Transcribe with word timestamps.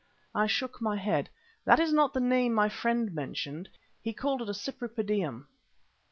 I 0.33 0.47
shook 0.47 0.81
my 0.81 0.97
head. 0.97 1.29
"That's 1.63 1.91
not 1.91 2.11
the 2.15 2.19
name 2.19 2.55
my 2.55 2.69
friend 2.69 3.13
mentioned. 3.13 3.69
He 4.01 4.13
called 4.13 4.41
it 4.41 4.49
a 4.49 4.51
Cypripedium." 4.51 5.45